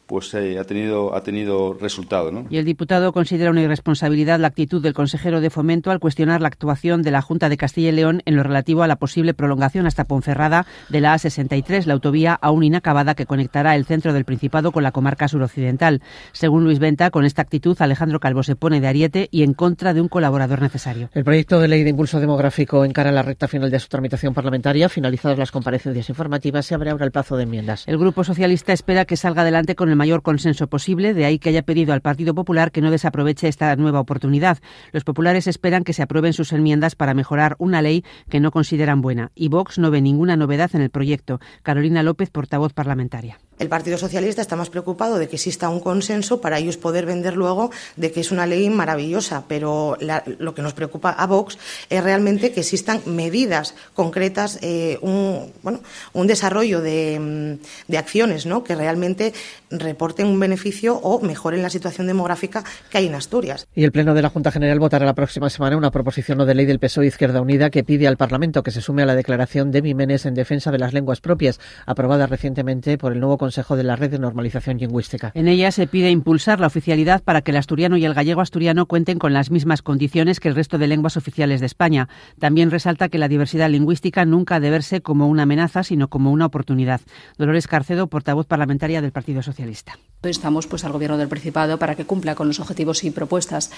pues 0.07 0.33
eh, 0.33 0.57
ha 0.57 0.63
tenido 0.63 1.15
ha 1.15 1.21
tenido 1.21 1.73
resultado. 1.73 2.31
¿no? 2.31 2.45
Y 2.49 2.57
el 2.57 2.65
diputado 2.65 3.11
considera 3.13 3.51
una 3.51 3.61
irresponsabilidad 3.61 4.39
la 4.39 4.47
actitud 4.47 4.81
del 4.81 4.93
consejero 4.93 5.41
de 5.41 5.49
Fomento 5.49 5.91
al 5.91 5.99
cuestionar 5.99 6.41
la 6.41 6.47
actuación 6.47 7.03
de 7.03 7.11
la 7.11 7.21
Junta 7.21 7.49
de 7.49 7.57
Castilla 7.57 7.89
y 7.89 7.91
León 7.91 8.21
en 8.25 8.35
lo 8.35 8.43
relativo 8.43 8.83
a 8.83 8.87
la 8.87 8.95
posible 8.95 9.33
prolongación 9.33 9.85
hasta 9.85 10.05
Ponferrada 10.05 10.65
de 10.89 11.01
la 11.01 11.15
A63, 11.15 11.85
la 11.85 11.93
autovía 11.93 12.33
aún 12.33 12.63
inacabada 12.63 13.15
que 13.15 13.25
conectará 13.25 13.75
el 13.75 13.85
centro 13.85 14.13
del 14.13 14.25
Principado 14.25 14.71
con 14.71 14.83
la 14.83 14.91
comarca 14.91 15.27
suroccidental. 15.27 16.01
Según 16.31 16.63
Luis 16.63 16.79
Venta, 16.79 17.11
con 17.11 17.25
esta 17.25 17.41
actitud 17.41 17.75
Alejandro 17.79 18.19
Calvo 18.19 18.43
se 18.43 18.55
pone 18.55 18.79
de 18.79 18.87
ariete 18.87 19.27
y 19.31 19.43
en 19.43 19.53
contra 19.53 19.93
de 19.93 20.01
un 20.01 20.07
colaborador 20.07 20.61
necesario. 20.61 21.09
El 21.13 21.23
proyecto 21.23 21.59
de 21.59 21.67
ley 21.67 21.83
de 21.83 21.89
impulso 21.89 22.19
demográfico 22.19 22.85
encara 22.85 23.11
la 23.11 23.23
recta 23.23 23.47
final 23.47 23.69
de 23.69 23.79
su 23.79 23.89
tramitación 23.89 24.33
parlamentaria. 24.33 24.89
Finalizadas 24.89 25.37
las 25.37 25.51
comparecencias 25.51 26.09
informativas, 26.09 26.65
se 26.65 26.75
abre 26.75 26.91
ahora 26.91 27.05
el 27.05 27.11
plazo 27.11 27.35
de 27.35 27.43
enmiendas. 27.43 27.83
El 27.87 27.97
Grupo 27.97 28.23
Socialista 28.23 28.73
espera 28.73 29.05
que 29.05 29.17
salga 29.17 29.41
adelante 29.41 29.75
con 29.75 29.89
el 29.89 29.96
mayor 29.97 30.21
consenso 30.21 30.67
posible, 30.67 31.13
de 31.13 31.25
ahí 31.25 31.39
que 31.39 31.49
haya 31.49 31.63
pedido 31.63 31.93
al 31.93 32.01
Partido 32.01 32.33
Popular 32.33 32.71
que 32.71 32.81
no 32.81 32.91
desaproveche 32.91 33.47
esta 33.47 33.75
nueva 33.75 33.99
oportunidad. 33.99 34.59
Los 34.93 35.03
populares 35.03 35.47
esperan 35.47 35.83
que 35.83 35.93
se 35.93 36.03
aprueben 36.03 36.33
sus 36.33 36.53
enmiendas 36.53 36.95
para 36.95 37.13
mejorar 37.13 37.55
una 37.59 37.81
ley 37.81 38.05
que 38.29 38.39
no 38.39 38.51
consideran 38.51 39.01
buena 39.01 39.31
y 39.35 39.49
Vox 39.49 39.77
no 39.77 39.91
ve 39.91 40.01
ninguna 40.01 40.37
novedad 40.37 40.71
en 40.73 40.81
el 40.81 40.89
proyecto. 40.89 41.39
Carolina 41.63 42.03
López, 42.03 42.29
portavoz 42.29 42.73
parlamentaria. 42.73 43.39
El 43.59 43.69
Partido 43.69 43.97
Socialista 43.97 44.41
está 44.41 44.55
más 44.55 44.69
preocupado 44.69 45.17
de 45.17 45.27
que 45.27 45.35
exista 45.35 45.69
un 45.69 45.79
consenso 45.79 46.41
para 46.41 46.59
ellos 46.59 46.77
poder 46.77 47.05
vender 47.05 47.35
luego 47.35 47.71
de 47.95 48.11
que 48.11 48.19
es 48.19 48.31
una 48.31 48.45
ley 48.45 48.69
maravillosa, 48.69 49.45
pero 49.47 49.97
lo 50.39 50.53
que 50.53 50.61
nos 50.61 50.73
preocupa 50.73 51.09
a 51.09 51.25
Vox 51.25 51.57
es 51.89 52.03
realmente 52.03 52.51
que 52.51 52.59
existan 52.59 53.01
medidas 53.05 53.73
concretas, 53.93 54.59
eh, 54.61 54.99
un, 55.01 55.51
bueno, 55.63 55.81
un 56.13 56.27
desarrollo 56.27 56.81
de, 56.81 57.19
mm, 57.19 57.91
de 57.91 57.97
acciones 57.97 58.45
¿no? 58.45 58.63
que 58.63 58.75
realmente 58.75 59.33
reporten 59.69 60.27
un 60.27 60.39
beneficio 60.39 60.95
o 60.95 61.19
mejoren 61.21 61.61
la 61.61 61.69
situación 61.69 62.07
demográfica 62.07 62.63
que 62.89 62.99
hay 62.99 63.07
en 63.07 63.15
Asturias. 63.15 63.67
Y 63.75 63.83
el 63.83 63.91
Pleno 63.91 64.13
de 64.13 64.21
la 64.21 64.29
Junta 64.29 64.51
General 64.51 64.79
votará 64.79 65.05
la 65.05 65.15
próxima 65.15 65.49
semana 65.49 65.77
una 65.77 65.91
proposición 65.91 66.37
de 66.45 66.55
ley 66.55 66.65
del 66.65 66.79
PSOE 66.79 67.07
Izquierda 67.07 67.41
Unida 67.41 67.69
que 67.69 67.83
pide 67.83 68.07
al 68.07 68.17
Parlamento 68.17 68.63
que 68.63 68.71
se 68.71 68.81
sume 68.81 69.03
a 69.03 69.05
la 69.05 69.15
declaración 69.15 69.71
de 69.71 69.81
Mimenes 69.81 70.25
en 70.25 70.35
defensa 70.35 70.71
de 70.71 70.77
las 70.77 70.93
lenguas 70.93 71.21
propias, 71.21 71.59
aprobada 71.85 72.27
recientemente 72.27 72.97
por 72.97 73.11
el 73.11 73.19
nuevo 73.19 73.37
Consejo 73.47 73.77
de 73.77 73.83
la 73.83 73.95
Red 73.95 74.11
de 74.11 74.19
Normalización 74.19 74.77
Lingüística. 74.77 75.31
En 75.33 75.47
ella 75.47 75.71
se 75.71 75.87
pide 75.87 76.11
impulsar 76.11 76.59
la 76.59 76.67
oficialidad 76.67 77.23
para 77.23 77.41
que 77.41 77.51
el 77.51 77.57
asturiano 77.57 77.95
y 77.95 78.03
el 78.03 78.13
gallego 78.13 78.41
asturiano 78.41 78.87
cuenten 78.87 79.19
con 79.19 79.31
las 79.31 79.51
mismas 79.51 79.81
condiciones 79.81 80.41
que 80.41 80.49
el 80.49 80.55
resto 80.55 80.77
de 80.77 80.87
lenguas 80.87 81.15
oficiales 81.15 81.61
de 81.61 81.65
España. 81.65 82.09
También 82.39 82.71
resalta 82.71 83.07
que 83.07 83.17
la 83.17 83.29
diversidad 83.29 83.69
lingüística 83.69 84.25
nunca 84.25 84.55
ha 84.55 84.59
de 84.59 84.69
verse 84.69 84.99
como 84.99 85.29
una 85.29 85.43
amenaza, 85.43 85.83
sino 85.83 86.09
como 86.09 86.33
una 86.33 86.45
oportunidad. 86.45 86.99
Dolores 87.37 87.67
Carcedo, 87.67 88.07
portavoz 88.07 88.47
parlamentaria 88.47 89.01
del 89.01 89.13
Partido 89.13 89.41
Socialista. 89.41 89.97
Instamos 90.25 90.67
pues, 90.67 90.83
al 90.83 90.91
Gobierno 90.91 91.17
del 91.17 91.29
Principado 91.29 91.79
para 91.79 91.95
que 91.95 92.03
cumpla 92.03 92.35
con 92.35 92.47
los 92.47 92.59
objetivos 92.59 93.05
y 93.05 93.11
propuestas 93.11 93.71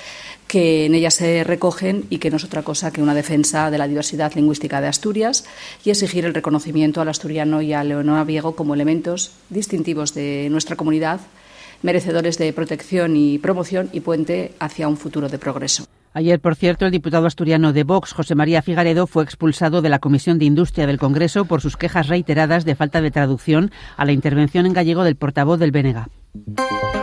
que 0.48 0.88
en 0.88 0.96
ella 0.96 1.12
se 1.12 1.44
recogen 1.44 2.06
y 2.10 2.18
que 2.18 2.32
no 2.32 2.38
es 2.38 2.44
otra 2.44 2.64
cosa 2.64 2.92
que 2.92 3.04
una 3.04 3.14
defensa 3.14 3.70
de 3.70 3.78
la 3.78 3.88
diversidad 3.88 4.34
lingüística 4.34 4.82
de 4.82 4.88
Asturias 4.88 5.46
y 5.86 5.92
exigir 5.92 6.26
el 6.26 6.34
reconocimiento 6.34 7.02
al 7.02 7.10
asturiano 7.10 7.62
y 7.62 7.74
al 7.74 7.90
leonaviego 7.90 8.56
como 8.56 8.74
elementos 8.74 9.32
distintivos 9.60 10.14
de 10.14 10.48
nuestra 10.50 10.76
comunidad, 10.76 11.20
merecedores 11.84 12.38
de 12.38 12.54
protección 12.54 13.16
y 13.16 13.38
promoción 13.40 13.90
y 13.92 14.00
puente 14.00 14.54
hacia 14.60 14.88
un 14.88 14.96
futuro 14.96 15.28
de 15.28 15.38
progreso. 15.38 15.86
Ayer, 16.14 16.40
por 16.40 16.56
cierto, 16.56 16.86
el 16.86 16.92
diputado 16.92 17.28
asturiano 17.28 17.72
de 17.72 17.84
Vox, 17.84 18.14
José 18.14 18.36
María 18.36 18.62
Figaredo, 18.62 19.06
fue 19.06 19.24
expulsado 19.24 19.82
de 19.82 19.90
la 19.90 20.00
Comisión 20.00 20.40
de 20.40 20.46
Industria 20.46 20.88
del 20.88 20.98
Congreso 20.98 21.46
por 21.46 21.62
sus 21.62 21.78
quejas 21.78 22.08
reiteradas 22.08 22.66
de 22.66 22.76
falta 22.76 23.02
de 23.02 23.12
traducción 23.12 23.72
a 23.96 24.06
la 24.06 24.14
intervención 24.14 24.66
en 24.66 24.74
gallego 24.74 25.04
del 25.04 25.18
portavoz 25.18 25.60
del 25.60 25.72
BNG. 25.72 26.99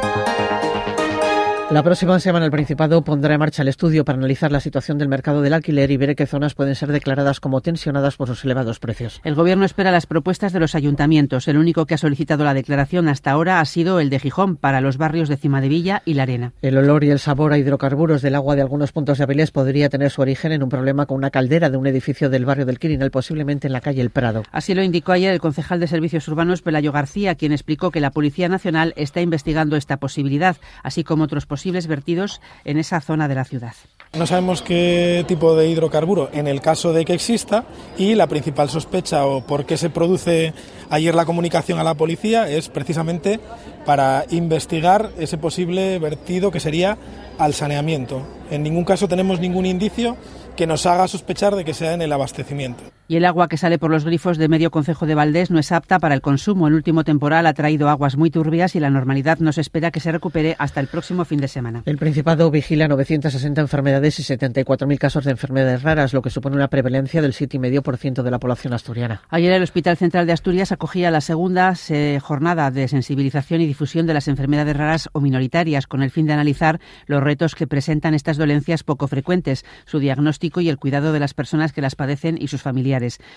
La 1.68 1.82
próxima 1.82 2.20
semana 2.20 2.44
el 2.44 2.52
Principado 2.52 3.02
pondrá 3.02 3.34
en 3.34 3.40
marcha 3.40 3.62
el 3.62 3.68
estudio 3.68 4.04
para 4.04 4.18
analizar 4.18 4.52
la 4.52 4.60
situación 4.60 4.98
del 4.98 5.08
mercado 5.08 5.42
del 5.42 5.52
alquiler 5.52 5.90
y 5.90 5.96
ver 5.96 6.14
qué 6.14 6.24
zonas 6.24 6.54
pueden 6.54 6.76
ser 6.76 6.92
declaradas 6.92 7.40
como 7.40 7.60
tensionadas 7.60 8.16
por 8.16 8.28
sus 8.28 8.44
elevados 8.44 8.78
precios. 8.78 9.20
El 9.24 9.34
Gobierno 9.34 9.64
espera 9.64 9.90
las 9.90 10.06
propuestas 10.06 10.52
de 10.52 10.60
los 10.60 10.76
ayuntamientos. 10.76 11.48
El 11.48 11.58
único 11.58 11.84
que 11.84 11.94
ha 11.94 11.98
solicitado 11.98 12.44
la 12.44 12.54
declaración 12.54 13.08
hasta 13.08 13.32
ahora 13.32 13.58
ha 13.58 13.64
sido 13.64 13.98
el 13.98 14.10
de 14.10 14.20
Gijón 14.20 14.54
para 14.54 14.80
los 14.80 14.96
barrios 14.96 15.28
de 15.28 15.38
Cima 15.38 15.60
de 15.60 15.68
Villa 15.68 16.02
y 16.04 16.14
La 16.14 16.22
Arena. 16.22 16.52
El 16.62 16.78
olor 16.78 17.02
y 17.02 17.10
el 17.10 17.18
sabor 17.18 17.52
a 17.52 17.58
hidrocarburos 17.58 18.22
del 18.22 18.36
agua 18.36 18.54
de 18.54 18.62
algunos 18.62 18.92
puntos 18.92 19.18
de 19.18 19.24
Avilés 19.24 19.50
podría 19.50 19.88
tener 19.88 20.12
su 20.12 20.22
origen 20.22 20.52
en 20.52 20.62
un 20.62 20.68
problema 20.68 21.06
con 21.06 21.16
una 21.16 21.30
caldera 21.30 21.68
de 21.68 21.78
un 21.78 21.88
edificio 21.88 22.30
del 22.30 22.44
barrio 22.44 22.64
del 22.64 22.78
Quirinal, 22.78 23.10
posiblemente 23.10 23.66
en 23.66 23.72
la 23.72 23.80
calle 23.80 24.02
El 24.02 24.10
Prado. 24.10 24.44
Así 24.52 24.72
lo 24.72 24.84
indicó 24.84 25.10
ayer 25.10 25.32
el 25.32 25.40
concejal 25.40 25.80
de 25.80 25.88
Servicios 25.88 26.28
Urbanos 26.28 26.62
Pelayo 26.62 26.92
García, 26.92 27.34
quien 27.34 27.50
explicó 27.50 27.90
que 27.90 27.98
la 27.98 28.12
Policía 28.12 28.48
Nacional 28.48 28.94
está 28.96 29.20
investigando 29.20 29.74
esta 29.74 29.96
posibilidad, 29.96 30.56
así 30.84 31.02
como 31.02 31.24
otros 31.24 31.44
posibles 31.44 31.55
vertidos 31.86 32.40
en 32.64 32.78
esa 32.78 33.00
zona 33.00 33.28
de 33.28 33.34
la 33.34 33.44
ciudad. 33.44 33.74
No 34.16 34.26
sabemos 34.26 34.62
qué 34.62 35.24
tipo 35.28 35.56
de 35.56 35.68
hidrocarburo 35.68 36.30
en 36.32 36.46
el 36.46 36.62
caso 36.62 36.92
de 36.92 37.04
que 37.04 37.12
exista 37.12 37.64
y 37.98 38.14
la 38.14 38.26
principal 38.26 38.70
sospecha 38.70 39.26
o 39.26 39.46
por 39.46 39.66
qué 39.66 39.76
se 39.76 39.90
produce 39.90 40.54
ayer 40.88 41.14
la 41.14 41.26
comunicación 41.26 41.78
a 41.78 41.84
la 41.84 41.94
policía 41.94 42.48
es 42.48 42.68
precisamente 42.68 43.40
para 43.84 44.24
investigar 44.30 45.10
ese 45.18 45.36
posible 45.36 45.98
vertido 45.98 46.50
que 46.50 46.60
sería 46.60 46.96
al 47.38 47.52
saneamiento. 47.52 48.22
En 48.50 48.62
ningún 48.62 48.84
caso 48.84 49.06
tenemos 49.06 49.38
ningún 49.38 49.66
indicio 49.66 50.16
que 50.56 50.66
nos 50.66 50.86
haga 50.86 51.08
sospechar 51.08 51.54
de 51.54 51.64
que 51.64 51.74
sea 51.74 51.92
en 51.92 52.00
el 52.00 52.12
abastecimiento. 52.12 52.84
Y 53.08 53.14
el 53.14 53.24
agua 53.24 53.46
que 53.46 53.56
sale 53.56 53.78
por 53.78 53.92
los 53.92 54.04
grifos 54.04 54.36
de 54.36 54.48
medio 54.48 54.72
concejo 54.72 55.06
de 55.06 55.14
Valdés 55.14 55.52
no 55.52 55.60
es 55.60 55.70
apta 55.70 56.00
para 56.00 56.12
el 56.12 56.20
consumo. 56.20 56.66
El 56.66 56.74
último 56.74 57.04
temporal 57.04 57.46
ha 57.46 57.54
traído 57.54 57.88
aguas 57.88 58.16
muy 58.16 58.30
turbias 58.30 58.74
y 58.74 58.80
la 58.80 58.90
normalidad 58.90 59.38
no 59.38 59.52
se 59.52 59.60
espera 59.60 59.92
que 59.92 60.00
se 60.00 60.10
recupere 60.10 60.56
hasta 60.58 60.80
el 60.80 60.88
próximo 60.88 61.24
fin 61.24 61.40
de 61.40 61.46
semana. 61.46 61.84
El 61.86 61.98
Principado 61.98 62.50
vigila 62.50 62.88
960 62.88 63.60
enfermedades 63.60 64.18
y 64.18 64.24
74.000 64.24 64.98
casos 64.98 65.24
de 65.24 65.30
enfermedades 65.30 65.84
raras, 65.84 66.14
lo 66.14 66.20
que 66.20 66.30
supone 66.30 66.56
una 66.56 66.66
prevalencia 66.66 67.22
del 67.22 67.32
7,5% 67.32 68.24
de 68.24 68.30
la 68.32 68.40
población 68.40 68.72
asturiana. 68.72 69.22
Ayer 69.30 69.52
el 69.52 69.62
Hospital 69.62 69.96
Central 69.96 70.26
de 70.26 70.32
Asturias 70.32 70.72
acogía 70.72 71.12
la 71.12 71.20
segunda 71.20 71.74
eh, 71.88 72.18
jornada 72.20 72.72
de 72.72 72.88
sensibilización 72.88 73.60
y 73.60 73.68
difusión 73.68 74.08
de 74.08 74.14
las 74.14 74.26
enfermedades 74.26 74.76
raras 74.76 75.08
o 75.12 75.20
minoritarias, 75.20 75.86
con 75.86 76.02
el 76.02 76.10
fin 76.10 76.26
de 76.26 76.32
analizar 76.32 76.80
los 77.06 77.22
retos 77.22 77.54
que 77.54 77.68
presentan 77.68 78.14
estas 78.14 78.36
dolencias 78.36 78.82
poco 78.82 79.06
frecuentes, 79.06 79.64
su 79.84 80.00
diagnóstico 80.00 80.60
y 80.60 80.68
el 80.68 80.78
cuidado 80.78 81.12
de 81.12 81.20
las 81.20 81.34
personas 81.34 81.72
que 81.72 81.82
las 81.82 81.94
padecen 81.94 82.36
y 82.40 82.48
sus 82.48 82.62
familiares. 82.62 82.95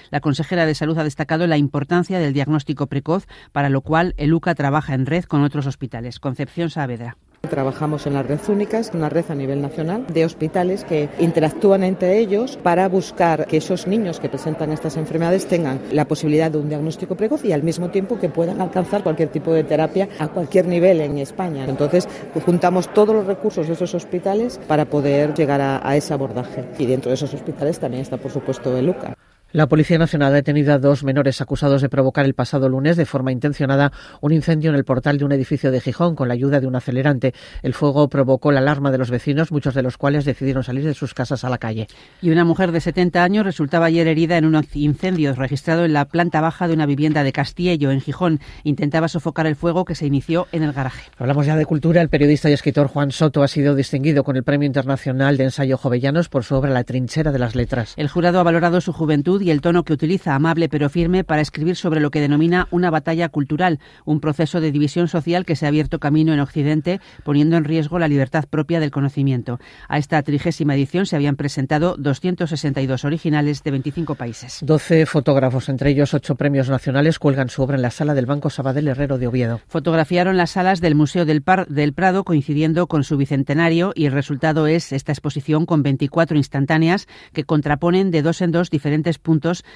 La 0.10 0.22
consejera 0.22 0.66
de 0.66 0.76
Salud 0.76 0.98
ha 0.98 1.04
destacado 1.04 1.48
la 1.48 1.58
importancia 1.58 2.20
del 2.20 2.34
diagnóstico 2.34 2.88
precoz, 2.88 3.28
para 3.52 3.70
lo 3.70 3.82
cual 3.82 4.14
el 4.18 4.34
UCA 4.34 4.56
trabaja 4.56 4.94
en 4.94 5.06
red 5.06 5.26
con 5.26 5.44
otros 5.44 5.66
hospitales. 5.66 6.20
Concepción 6.20 6.70
Saavedra. 6.70 7.18
Trabajamos 7.48 8.06
en 8.06 8.14
las 8.14 8.26
red 8.26 8.40
únicas, 8.50 8.92
una 8.94 9.10
red 9.10 9.24
a 9.30 9.36
nivel 9.36 9.62
nacional 9.62 10.06
de 10.08 10.26
hospitales 10.26 10.84
que 10.84 11.10
interactúan 11.20 11.84
entre 11.84 12.20
ellos 12.20 12.60
para 12.62 12.88
buscar 12.90 13.48
que 13.48 13.58
esos 13.58 13.88
niños 13.88 14.20
que 14.20 14.30
presentan 14.30 14.72
estas 14.72 14.98
enfermedades 14.98 15.48
tengan 15.48 15.80
la 15.92 16.06
posibilidad 16.06 16.52
de 16.52 16.58
un 16.58 16.68
diagnóstico 16.68 17.16
precoz 17.16 17.46
y 17.46 17.54
al 17.54 17.64
mismo 17.64 17.90
tiempo 17.90 18.20
que 18.20 18.30
puedan 18.30 18.62
alcanzar 18.62 19.04
cualquier 19.04 19.30
tipo 19.30 19.54
de 19.54 19.64
terapia 19.64 20.10
a 20.20 20.28
cualquier 20.28 20.68
nivel 20.68 21.00
en 21.00 21.18
España. 21.18 21.66
Entonces, 21.66 22.08
juntamos 22.46 22.94
todos 22.94 23.16
los 23.16 23.26
recursos 23.26 23.68
de 23.68 23.74
esos 23.74 23.96
hospitales 23.96 24.60
para 24.68 24.86
poder 24.86 25.34
llegar 25.34 25.62
a, 25.62 25.96
ese 25.96 26.14
abordaje. 26.14 26.66
Y 26.78 26.86
dentro 26.86 27.10
de 27.10 27.16
esos 27.16 27.34
hospitales 27.34 27.80
también 27.80 28.02
está, 28.02 28.18
por 28.18 28.32
supuesto, 28.32 28.78
el 28.78 28.90
UCA. 28.90 29.16
La 29.52 29.68
Policía 29.68 29.98
Nacional 29.98 30.32
ha 30.32 30.36
detenido 30.36 30.74
a 30.74 30.78
dos 30.78 31.04
menores 31.04 31.42
acusados 31.42 31.82
de 31.82 31.90
provocar 31.90 32.24
el 32.24 32.36
pasado 32.36 32.70
lunes 32.70 32.98
de 32.98 33.08
forma 33.08 33.32
intencionada 33.32 33.92
un 34.22 34.32
incendio 34.32 34.70
en 34.70 34.76
el 34.76 34.84
portal 34.84 35.18
de 35.18 35.26
un 35.26 35.32
edificio 35.32 35.72
de 35.72 35.82
Gijón 35.82 36.16
con 36.16 36.28
la 36.28 36.36
ayuda 36.36 36.60
de 36.60 36.68
un 36.68 36.76
acelerante. 36.76 37.34
El 37.64 37.74
fuego 37.74 38.10
provocó 38.10 38.52
la 38.52 38.60
alarma 38.60 38.92
de 38.92 39.00
los 39.00 39.10
vecinos, 39.10 39.52
muchos 39.52 39.74
de 39.74 39.82
los 39.82 39.98
cuales 39.98 40.24
decidieron 40.24 40.64
salir 40.64 40.86
de 40.86 40.94
sus 40.94 41.16
casas 41.16 41.44
a 41.44 41.50
la 41.50 41.58
calle. 41.58 41.88
Y 42.22 42.30
una 42.30 42.46
mujer 42.46 42.72
de 42.72 42.80
70 42.80 43.24
años 43.24 43.44
resultaba 43.44 43.88
ayer 43.88 44.08
herida 44.08 44.38
en 44.38 44.46
un 44.46 44.64
incendio 44.76 45.34
registrado 45.34 45.84
en 45.84 45.94
la 45.94 46.06
planta 46.06 46.42
baja 46.42 46.68
de 46.68 46.76
una 46.76 46.86
vivienda 46.86 47.24
de 47.24 47.32
Castillo, 47.32 47.90
en 47.90 48.02
Gijón. 48.02 48.42
Intentaba 48.64 49.08
sofocar 49.08 49.48
el 49.48 49.56
fuego 49.56 49.84
que 49.84 49.96
se 49.96 50.06
inició 50.06 50.46
en 50.52 50.62
el 50.62 50.74
garaje. 50.74 51.10
Hablamos 51.18 51.48
ya 51.48 51.56
de 51.56 51.66
cultura. 51.66 52.04
El 52.04 52.10
periodista 52.10 52.52
y 52.52 52.54
escritor 52.54 52.86
Juan 52.86 53.10
Soto 53.10 53.42
ha 53.42 53.48
sido 53.48 53.74
distinguido 53.74 54.24
con 54.24 54.38
el 54.38 54.44
Premio 54.44 54.68
Internacional 54.68 55.38
de 55.38 55.46
Ensayo 55.46 55.80
Jovellanos 55.80 56.30
por 56.30 56.44
su 56.44 56.54
obra 56.54 56.70
La 56.70 56.84
trinchera 56.84 57.32
de 57.32 57.40
las 57.40 57.56
letras. 57.56 57.96
El 57.98 58.10
jurado 58.10 58.40
ha 58.40 58.44
valorado 58.44 58.80
su 58.80 58.94
juventud 58.94 59.39
y 59.42 59.52
el 59.52 59.62
tono 59.62 59.84
que 59.84 59.94
utiliza, 59.94 60.36
amable 60.36 60.70
pero 60.70 60.90
firme, 60.90 61.24
para 61.24 61.42
escribir 61.42 61.76
sobre 61.76 62.00
lo 62.00 62.12
que 62.12 62.22
denomina 62.22 62.68
una 62.72 62.90
batalla 62.90 63.30
cultural, 63.30 63.80
un 64.06 64.20
proceso 64.20 64.62
de 64.62 64.72
división 64.72 65.08
social 65.08 65.46
que 65.46 65.56
se 65.56 65.66
ha 65.66 65.70
abierto 65.70 66.00
camino 66.00 66.34
en 66.34 66.40
Occidente, 66.40 67.00
poniendo 67.24 67.58
en 67.58 67.64
riesgo 67.64 68.00
la 68.00 68.08
libertad 68.08 68.46
propia 68.50 68.80
del 68.80 68.92
conocimiento. 68.92 69.60
A 69.88 69.98
esta 69.98 70.22
trigésima 70.24 70.76
edición 70.76 71.06
se 71.06 71.16
habían 71.16 71.36
presentado 71.36 71.96
262 71.98 73.06
originales 73.06 73.64
de 73.64 73.72
25 73.72 74.16
países. 74.16 74.60
12 74.62 75.06
fotógrafos, 75.06 75.70
entre 75.70 75.92
ellos 75.92 76.14
ocho 76.14 76.36
premios 76.36 76.70
nacionales, 76.70 77.20
cuelgan 77.20 77.50
su 77.50 77.62
obra 77.62 77.76
en 77.76 77.82
la 77.82 77.92
sala 77.92 78.14
del 78.14 78.26
Banco 78.26 78.50
Sabadell 78.50 78.88
Herrero 78.88 79.18
de 79.18 79.28
Oviedo. 79.28 79.62
Fotografiaron 79.68 80.38
las 80.38 80.52
salas 80.52 80.82
del 80.82 80.96
Museo 80.96 81.26
del, 81.26 81.42
Par 81.42 81.68
del 81.68 81.94
Prado 81.94 82.24
coincidiendo 82.24 82.88
con 82.88 83.04
su 83.04 83.18
bicentenario 83.18 83.92
y 83.96 84.06
el 84.06 84.12
resultado 84.12 84.68
es 84.68 84.92
esta 84.92 85.12
exposición 85.12 85.66
con 85.66 85.84
24 85.84 86.38
instantáneas 86.38 87.08
que 87.34 87.44
contraponen 87.44 88.12
de 88.12 88.22
dos 88.22 88.42
en 88.42 88.52
dos 88.52 88.70
diferentes 88.70 89.18
puntos 89.18 89.29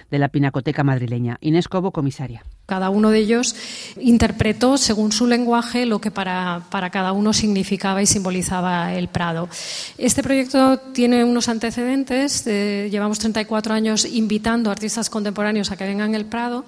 de 0.09 0.19
la 0.19 0.29
Pinacoteca 0.29 0.83
madrileña. 0.83 1.37
Inés 1.41 1.67
Cobo, 1.67 1.91
comisaria. 1.91 2.43
Cada 2.65 2.89
uno 2.89 3.11
de 3.11 3.19
ellos 3.19 3.55
interpretó, 3.99 4.77
según 4.77 5.11
su 5.11 5.27
lenguaje, 5.27 5.85
lo 5.85 5.99
que 5.99 6.11
para, 6.11 6.63
para, 6.71 6.89
cada 6.89 7.11
uno 7.11 7.33
significaba 7.33 8.01
y 8.01 8.05
simbolizaba 8.05 8.93
el 8.93 9.09
Prado. 9.09 9.49
Este 9.97 10.23
proyecto 10.23 10.79
tiene 10.93 11.23
unos 11.23 11.49
antecedentes. 11.49 12.47
Eh, 12.47 12.87
llevamos 12.89 13.19
34 13.19 13.73
años 13.73 14.05
invitando 14.05 14.69
a 14.69 14.73
artistas 14.73 15.09
contemporáneos 15.09 15.71
a 15.71 15.77
que 15.77 15.85
vengan 15.85 16.15
al 16.15 16.25
Prado 16.25 16.65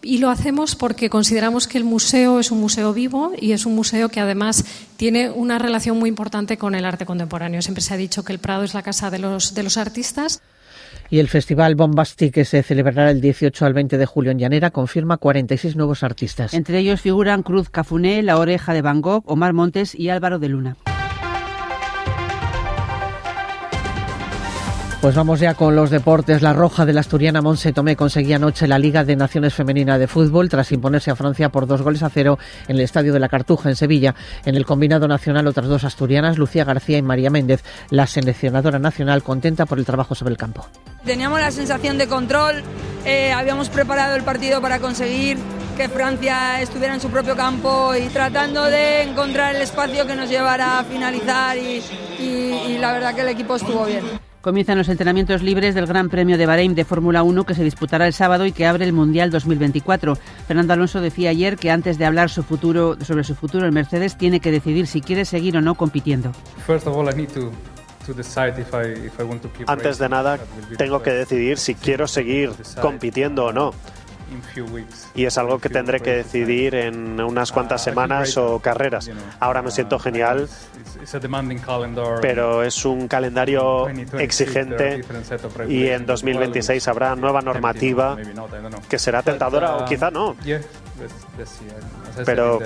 y 0.00 0.18
lo 0.18 0.30
hacemos 0.30 0.74
porque 0.74 1.08
consideramos 1.10 1.68
que 1.68 1.78
el 1.78 1.84
museo 1.84 2.40
es 2.40 2.50
un 2.50 2.60
museo 2.60 2.92
vivo 2.92 3.32
y 3.38 3.52
es 3.52 3.66
un 3.66 3.74
museo 3.74 4.08
que 4.08 4.20
además 4.20 4.64
tiene 4.96 5.30
una 5.30 5.58
relación 5.58 5.98
muy 5.98 6.08
importante 6.08 6.56
con 6.56 6.74
el 6.74 6.84
arte 6.84 7.06
contemporáneo. 7.06 7.62
Siempre 7.62 7.82
se 7.82 7.94
ha 7.94 7.96
dicho 7.96 8.24
que 8.24 8.32
el 8.32 8.40
Prado 8.40 8.64
es 8.64 8.74
la 8.74 8.82
casa 8.82 9.10
de 9.10 9.20
los, 9.20 9.54
de 9.54 9.62
los 9.62 9.76
artistas 9.76 10.42
y 11.10 11.18
el 11.18 11.28
Festival 11.28 11.74
Bombastic, 11.74 12.34
que 12.34 12.44
se 12.44 12.62
celebrará 12.62 13.10
el 13.10 13.20
18 13.20 13.66
al 13.66 13.74
20 13.74 13.98
de 13.98 14.06
julio 14.06 14.32
en 14.32 14.38
Llanera, 14.38 14.70
confirma 14.70 15.16
46 15.16 15.76
nuevos 15.76 16.02
artistas. 16.02 16.54
Entre 16.54 16.78
ellos 16.78 17.00
figuran 17.00 17.42
Cruz 17.42 17.70
Cafuné, 17.70 18.22
La 18.22 18.38
Oreja 18.38 18.72
de 18.72 18.82
Van 18.82 19.00
Gogh, 19.00 19.24
Omar 19.26 19.52
Montes 19.52 19.94
y 19.94 20.08
Álvaro 20.08 20.38
de 20.38 20.48
Luna. 20.48 20.76
Pues 25.02 25.16
vamos 25.16 25.40
ya 25.40 25.54
con 25.54 25.74
los 25.74 25.90
deportes. 25.90 26.42
La 26.42 26.52
roja 26.52 26.86
de 26.86 26.92
la 26.92 27.00
asturiana 27.00 27.42
Monse 27.42 27.72
Tomé 27.72 27.96
conseguía 27.96 28.36
anoche 28.36 28.68
la 28.68 28.78
Liga 28.78 29.02
de 29.02 29.16
Naciones 29.16 29.52
Femenina 29.52 29.98
de 29.98 30.06
Fútbol 30.06 30.48
tras 30.48 30.70
imponerse 30.70 31.10
a 31.10 31.16
Francia 31.16 31.48
por 31.48 31.66
dos 31.66 31.82
goles 31.82 32.04
a 32.04 32.08
cero 32.08 32.38
en 32.68 32.76
el 32.76 32.82
Estadio 32.82 33.12
de 33.12 33.18
la 33.18 33.28
Cartuja 33.28 33.68
en 33.68 33.74
Sevilla. 33.74 34.14
En 34.44 34.54
el 34.54 34.64
combinado 34.64 35.08
nacional 35.08 35.48
otras 35.48 35.66
dos 35.66 35.82
asturianas, 35.82 36.38
Lucía 36.38 36.64
García 36.64 36.98
y 36.98 37.02
María 37.02 37.30
Méndez, 37.30 37.64
la 37.90 38.06
seleccionadora 38.06 38.78
nacional 38.78 39.24
contenta 39.24 39.66
por 39.66 39.80
el 39.80 39.84
trabajo 39.84 40.14
sobre 40.14 40.30
el 40.30 40.38
campo. 40.38 40.68
Teníamos 41.04 41.40
la 41.40 41.50
sensación 41.50 41.98
de 41.98 42.06
control, 42.06 42.62
eh, 43.04 43.32
habíamos 43.32 43.70
preparado 43.70 44.14
el 44.14 44.22
partido 44.22 44.60
para 44.62 44.78
conseguir 44.78 45.36
que 45.76 45.88
Francia 45.88 46.60
estuviera 46.60 46.94
en 46.94 47.00
su 47.00 47.08
propio 47.08 47.34
campo 47.34 47.92
y 47.96 48.06
tratando 48.06 48.62
de 48.66 49.02
encontrar 49.02 49.56
el 49.56 49.62
espacio 49.62 50.06
que 50.06 50.14
nos 50.14 50.30
llevara 50.30 50.78
a 50.78 50.84
finalizar 50.84 51.58
y, 51.58 51.82
y 52.20 52.78
la 52.78 52.92
verdad 52.92 53.16
que 53.16 53.22
el 53.22 53.28
equipo 53.30 53.56
estuvo 53.56 53.84
bien. 53.84 54.04
Comienzan 54.42 54.76
los 54.76 54.88
entrenamientos 54.88 55.40
libres 55.40 55.76
del 55.76 55.86
Gran 55.86 56.08
Premio 56.08 56.36
de 56.36 56.46
Bahrein 56.46 56.74
de 56.74 56.84
Fórmula 56.84 57.22
1 57.22 57.44
que 57.44 57.54
se 57.54 57.62
disputará 57.62 58.08
el 58.08 58.12
sábado 58.12 58.44
y 58.44 58.50
que 58.50 58.66
abre 58.66 58.84
el 58.84 58.92
Mundial 58.92 59.30
2024. 59.30 60.16
Fernando 60.48 60.72
Alonso 60.72 61.00
decía 61.00 61.30
ayer 61.30 61.56
que 61.56 61.70
antes 61.70 61.96
de 61.96 62.06
hablar 62.06 62.28
su 62.28 62.42
futuro, 62.42 62.96
sobre 63.04 63.22
su 63.22 63.36
futuro 63.36 63.66
el 63.66 63.72
Mercedes 63.72 64.18
tiene 64.18 64.40
que 64.40 64.50
decidir 64.50 64.88
si 64.88 65.00
quiere 65.00 65.24
seguir 65.24 65.56
o 65.56 65.60
no 65.60 65.76
compitiendo. 65.76 66.32
Antes 69.68 69.98
de 69.98 70.08
nada, 70.08 70.40
tengo 70.76 71.00
que 71.02 71.10
decidir 71.12 71.56
si 71.56 71.76
quiero 71.76 72.08
seguir 72.08 72.50
compitiendo 72.80 73.44
o 73.44 73.52
no. 73.52 73.72
Y 75.14 75.24
es 75.24 75.38
algo 75.38 75.58
que 75.58 75.68
tendré 75.68 76.00
que 76.00 76.16
decidir 76.16 76.74
en 76.74 77.20
unas 77.20 77.52
cuantas 77.52 77.82
semanas 77.82 78.36
o 78.36 78.58
carreras. 78.60 79.10
Ahora 79.40 79.62
me 79.62 79.70
siento 79.70 79.98
genial, 79.98 80.48
pero 82.20 82.62
es 82.62 82.84
un 82.84 83.08
calendario 83.08 83.88
exigente 84.18 85.04
y 85.68 85.86
en 85.88 86.06
2026 86.06 86.88
habrá 86.88 87.16
nueva 87.16 87.42
normativa 87.42 88.16
que 88.88 88.98
será 88.98 89.22
tentadora 89.22 89.76
o 89.76 89.84
quizá 89.84 90.10
no. 90.10 90.36
Pero 92.24 92.58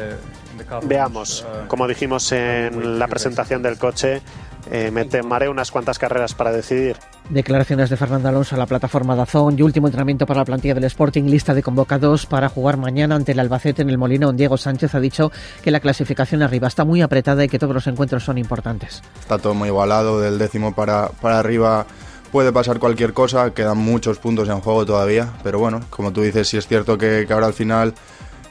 veamos, 0.85 1.47
como 1.69 1.87
dijimos 1.87 2.33
en 2.33 2.99
la 2.99 3.09
presentación 3.09 3.63
del 3.63 3.79
coche, 3.79 4.23
eh, 4.71 4.91
me 4.91 5.05
tomaré 5.05 5.49
unas 5.49 5.71
cuantas 5.71 5.99
carreras 5.99 6.35
para 6.35 6.53
decidir. 6.53 6.97
Declaraciones 7.31 7.91
de 7.91 7.97
Fernando 7.97 8.29
Alonso 8.29 8.55
a 8.55 8.59
la 8.59 8.67
plataforma 8.67 9.17
Dazón 9.17 9.59
y 9.59 9.63
último 9.63 9.89
entrenamiento 9.89 10.27
para 10.27 10.41
la 10.41 10.45
plantilla 10.45 10.75
del 10.75 10.85
Sporting, 10.85 11.25
lista 11.25 11.55
de 11.55 11.63
convocados 11.63 12.27
para 12.27 12.49
jugar 12.49 12.77
mañana 12.77 13.17
ante 13.17 13.33
el 13.33 13.41
Albacete 13.41 13.83
en 13.83 13.91
el 13.91 13.99
Molinón. 13.99 14.37
Diego 14.37 14.57
Sánchez 14.57 14.95
ha 14.95 15.01
dicho 15.01 15.31
que 15.63 15.71
la 15.71 15.81
clasificación 15.81 16.43
arriba 16.43 16.69
está 16.69 16.85
muy 16.85 17.03
apretada 17.03 17.45
y 17.45 17.49
que 17.49 17.59
todos 17.59 17.75
los 17.75 17.87
encuentros 17.87 18.25
son 18.25 18.39
importantes. 18.39 19.03
Está 19.19 19.39
todo 19.39 19.55
muy 19.55 19.69
igualado, 19.69 20.21
del 20.21 20.39
décimo 20.39 20.75
para, 20.75 21.09
para 21.09 21.39
arriba 21.39 21.87
puede 22.33 22.53
pasar 22.53 22.79
cualquier 22.79 23.13
cosa, 23.13 23.55
quedan 23.55 23.79
muchos 23.79 24.19
puntos 24.19 24.49
en 24.49 24.61
juego 24.61 24.85
todavía, 24.85 25.33
pero 25.43 25.59
bueno, 25.59 25.81
como 25.91 26.13
tú 26.13 26.23
dices, 26.23 26.49
sí 26.49 26.57
es 26.57 26.67
cierto 26.67 26.99
que, 26.99 27.25
que 27.27 27.33
ahora 27.33 27.47
al 27.47 27.55
final 27.55 27.95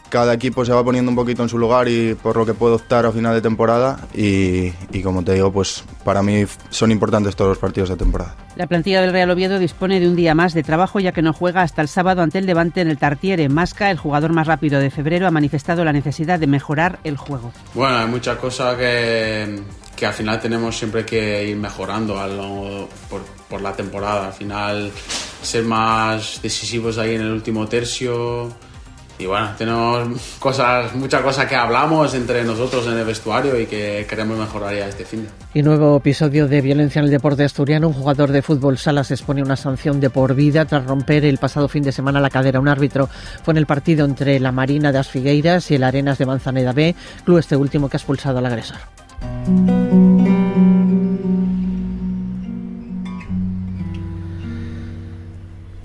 cada 0.10 0.34
equipo 0.34 0.64
se 0.66 0.72
va 0.72 0.84
poniendo 0.84 1.10
un 1.10 1.16
poquito 1.16 1.44
en 1.44 1.50
su 1.50 1.58
lugar 1.58 1.88
y 1.88 2.16
por 2.16 2.36
lo 2.38 2.46
que 2.46 2.54
puedo 2.54 2.76
optar 2.76 3.06
a 3.06 3.12
final 3.12 3.34
de 3.34 3.42
temporada 3.42 4.00
y, 4.14 4.72
como 5.04 5.24
te 5.24 5.34
digo, 5.34 5.52
pues 5.52 5.84
para 6.04 6.22
mí 6.22 6.46
son 6.70 6.92
importantes 6.92 7.36
todos 7.36 7.50
los 7.50 7.58
partidos 7.58 7.90
de 7.90 7.98
temporada. 7.98 8.36
La 8.56 8.68
plantilla 8.68 9.02
del 9.02 9.12
Real 9.12 9.30
Oviedo 9.32 9.60
dispone 9.60 10.00
de 10.00 10.08
un 10.08 10.16
día 10.16 10.34
más 10.34 10.54
de 10.54 10.64
trabajo 10.64 11.00
ya 11.00 11.12
que 11.12 11.22
no 11.22 11.34
juega 11.34 11.62
hasta 11.62 11.82
el 11.82 11.88
sábado 11.88 12.22
ante 12.22 12.40
el 12.40 12.46
Levante 12.46 12.82
en 12.82 12.90
el 12.90 12.98
Tartiere. 12.98 13.50
Masca, 13.50 13.92
el 13.92 13.98
jugador 13.98 14.32
más 14.32 14.48
rápido 14.48 14.80
de 14.80 14.90
febrero, 14.90 15.28
ha 15.28 15.32
manifestado 15.32 15.84
la 15.84 15.92
necesidad 15.92 16.40
de 16.40 16.48
mejorar 16.48 17.00
el 17.04 17.18
juego. 17.18 17.52
Bueno, 17.74 17.98
hay 17.98 18.08
muchas 18.08 18.38
cosas 18.38 18.78
que, 18.78 19.60
que 19.96 20.06
al 20.06 20.14
final 20.14 20.40
tenemos 20.40 20.78
siempre 20.78 21.06
que 21.06 21.50
ir 21.50 21.58
mejorando 21.58 22.88
por, 23.10 23.22
por 23.50 23.62
la 23.62 23.74
temporada. 23.74 24.28
Al 24.28 24.34
final 24.34 24.92
ser 25.42 25.64
más 25.64 26.40
decisivos 26.42 26.98
ahí 26.98 27.16
en 27.16 27.22
el 27.22 27.32
último 27.32 27.68
tercio 27.68 28.54
y 29.18 29.26
bueno, 29.26 29.50
tenemos 29.58 30.38
cosas, 30.40 30.94
muchas 30.94 31.22
cosas 31.22 31.46
que 31.46 31.56
hablamos 31.56 32.14
entre 32.16 32.44
nosotros 32.44 32.86
en 32.88 32.98
el 32.98 33.06
vestuario 33.06 33.60
y 33.60 33.66
que 33.66 34.06
queremos 34.10 34.38
mejorar 34.38 34.76
ya 34.76 34.88
este 34.88 35.06
fin 35.06 35.24
de. 35.24 35.30
Y 35.60 35.64
nuevo 35.64 35.98
episodio 35.98 36.48
de 36.48 36.60
violencia 36.62 37.00
en 37.00 37.06
el 37.06 37.12
deporte 37.12 37.44
asturiano. 37.46 37.88
Un 37.88 37.94
jugador 37.94 38.32
de 38.32 38.42
fútbol 38.42 38.78
sala 38.78 39.06
se 39.06 39.14
expone 39.14 39.42
una 39.42 39.56
sanción 39.56 40.02
de 40.02 40.10
por 40.10 40.36
vida 40.36 40.66
tras 40.66 40.86
romper 40.86 41.24
el 41.24 41.38
pasado 41.38 41.70
fin 41.70 41.84
de 41.84 41.94
semana 41.94 42.20
la 42.20 42.30
cadera. 42.30 42.60
Un 42.60 42.68
árbitro 42.68 43.08
fue 43.44 43.54
en 43.54 43.58
el 43.58 43.66
partido 43.66 44.06
entre 44.06 44.40
la 44.40 44.52
Marina 44.52 44.92
de 44.92 45.00
Asfigueiras 45.00 45.72
y 45.72 45.76
el 45.76 45.84
Arenas 45.84 46.18
de 46.18 46.26
Manzaneda 46.26 46.74
B, 46.74 46.94
club 47.24 47.38
este 47.38 47.56
último 47.56 47.88
que 47.88 47.96
ha 47.96 48.00
expulsado 48.00 48.40
al 48.40 48.46
agresor. 48.46 48.78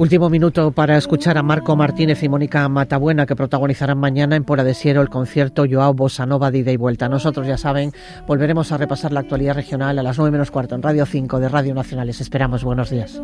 Último 0.01 0.31
minuto 0.31 0.73
para 0.73 0.97
escuchar 0.97 1.37
a 1.37 1.43
Marco 1.43 1.77
Martínez 1.77 2.23
y 2.23 2.29
Mónica 2.31 2.67
Matabuena 2.71 3.27
que 3.27 3.37
protagonizarán 3.37 3.99
mañana 3.99 4.35
en 4.35 4.45
Pora 4.45 4.65
de 4.65 4.73
Siero 4.73 5.03
el 5.03 5.11
concierto 5.11 5.67
Joao 5.71 5.93
Bossa 5.93 6.25
Nova 6.25 6.51
de 6.51 6.73
y 6.73 6.77
vuelta. 6.79 7.07
Nosotros 7.11 7.47
ya 7.47 7.59
saben, 7.59 7.93
volveremos 8.27 8.73
a 8.73 8.79
repasar 8.79 9.13
la 9.13 9.21
actualidad 9.21 9.57
regional 9.57 9.99
a 9.99 10.03
las 10.03 10.17
9 10.17 10.31
menos 10.31 10.51
cuarto 10.51 10.75
en 10.75 10.81
Radio 10.81 11.05
5 11.05 11.39
de 11.39 11.51
Radio 11.51 11.75
Nacional. 11.75 12.07
Les 12.07 12.23
esperamos. 12.23 12.65
Buenos 12.65 12.89
días. 12.89 13.21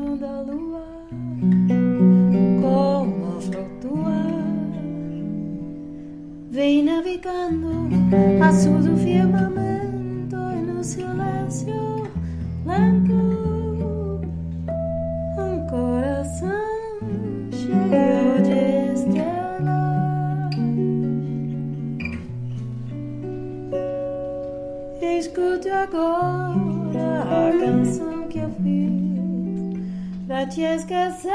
Escute 25.19 25.69
agora 25.71 27.23
a 27.23 27.59
canção 27.59 28.29
que 28.29 28.39
eu 28.39 28.51
fiz 28.63 30.27
pra 30.27 30.47
te 30.47 30.61
esquecer, 30.61 31.31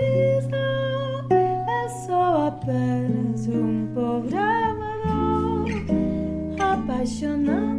vida 0.00 0.56
é 1.28 1.88
só 2.06 2.48
apenas 2.48 3.46
um 3.48 3.88
pobre 3.94 4.36
amador 4.36 5.66
apaixonado 6.60 7.73